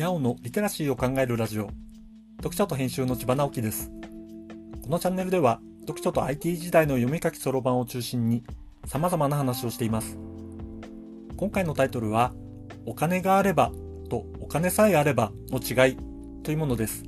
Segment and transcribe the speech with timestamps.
[0.00, 1.68] にゃおのリテラシーを考えるラジオ。
[2.38, 3.90] 読書と編集の千葉直樹です。
[4.82, 8.42] このチャンネルでは読書と IT 時代の読み書きそろばんを中心に
[8.86, 10.18] 様々な話をしています。
[11.36, 12.32] 今回のタイトルは
[12.86, 13.72] お金があれば
[14.08, 15.98] とお金さえあればの違い
[16.44, 17.04] というものです。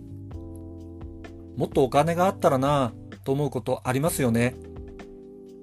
[1.56, 4.54] もっとお金があったらなぁと思うことありますよね。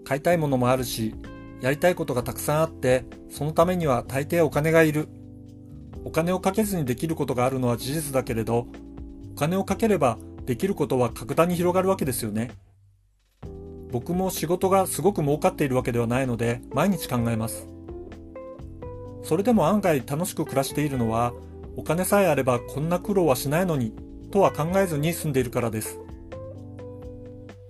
[0.03, 1.13] 買いたいものもあるし
[1.61, 5.09] やりたいことがたくさんあってそのためには大抵お金がいる。
[6.09, 8.65] お金をかけずにできることがあるのは事実だけれど、
[9.35, 12.49] お金をかければできることは格段に広がるわけですよね。
[13.91, 17.67] 僕も仕事がすごく儲かっているわけではないので、毎日考えます。
[19.21, 21.31] それでも案外楽しく暮らしているのは、
[21.77, 23.93] お金さえあればこんな苦労はしないのに、
[24.31, 25.99] とは考えずに住んでいるからです。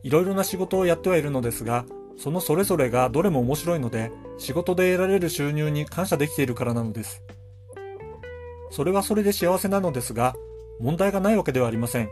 [0.03, 1.83] いろいろな仕事をやってはいるのですが、
[2.17, 7.21] そのそれぞれがどれも面白いので、仕事で得られる収入に感謝できているからなのです。
[8.71, 10.35] それはそれで幸せなのですが、
[10.79, 12.09] 問題がないわけではありません。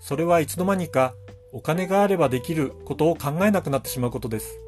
[0.00, 1.14] それはいつの間にか
[1.52, 4.58] お金があればできることを考えなくなってしまうことです。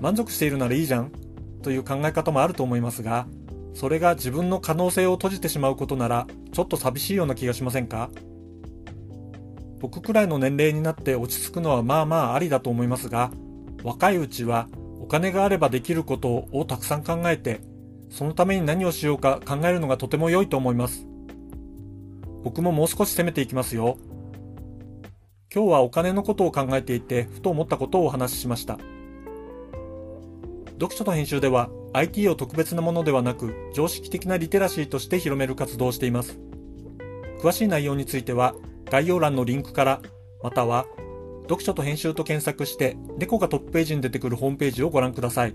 [0.00, 1.10] 満足しているならいいじゃん
[1.62, 3.26] という考え方もあると思いますが、
[3.74, 8.10] それが自分の可能性を閉じてしまうことならちょっと寂しいような気がしませんか？
[9.80, 13.30] 僕くらいの年齢になって落ち着くのはまあまあありだと思いますが、
[13.82, 14.68] 若いうちは
[15.00, 17.60] お金があればできることをたくさん考えて
[18.10, 21.06] そのために何をしようか考えるのがとても良いと思います。
[22.42, 23.96] 僕ももう少し攻めていきますよ。
[25.54, 28.78] 今日はお金のことを考えていて、ふと思ったことをお話ししました。
[30.80, 36.38] 読書と編集では IT を特別なものではなく常識的なリテラシーとして広める活動をしています。
[37.40, 38.54] 詳しい内容については
[38.90, 40.02] 概要欄のリンクから
[40.42, 40.86] または
[41.42, 45.54] 読書と編集と検索して猫がトップページに出てくるホームページをご覧ください。